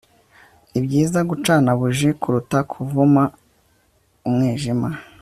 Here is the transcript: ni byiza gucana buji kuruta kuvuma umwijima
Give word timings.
ni 0.69 0.79
byiza 0.85 1.19
gucana 1.29 1.69
buji 1.79 2.09
kuruta 2.21 2.57
kuvuma 2.71 3.23
umwijima 4.27 4.89